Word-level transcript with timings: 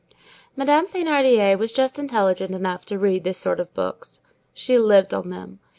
Madame 0.55 0.87
Thénardier 0.87 1.55
was 1.59 1.71
just 1.71 1.99
intelligent 1.99 2.55
enough 2.55 2.83
to 2.85 2.97
read 2.97 3.23
this 3.23 3.37
sort 3.37 3.59
of 3.59 3.71
books. 3.75 4.19
She 4.51 4.79
lived 4.79 5.13
on 5.13 5.29
them. 5.29 5.59